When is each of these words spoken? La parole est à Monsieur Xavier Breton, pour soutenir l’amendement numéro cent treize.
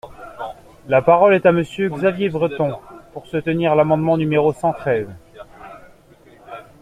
La 0.87 1.03
parole 1.03 1.35
est 1.35 1.45
à 1.45 1.51
Monsieur 1.51 1.87
Xavier 1.87 2.27
Breton, 2.29 2.75
pour 3.13 3.27
soutenir 3.27 3.75
l’amendement 3.75 4.17
numéro 4.17 4.51
cent 4.51 4.73
treize. 4.73 5.13